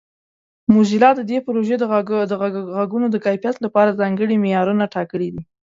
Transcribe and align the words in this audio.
موزیلا 0.73 1.09
د 1.15 1.21
دې 1.29 1.37
پروژې 1.47 1.75
د 1.79 1.83
غږونو 2.77 3.07
د 3.11 3.15
کیفیت 3.25 3.55
لپاره 3.65 3.97
ځانګړي 3.99 4.35
معیارونه 4.43 4.85
ټاکلي 4.95 5.29
دي. 5.35 5.43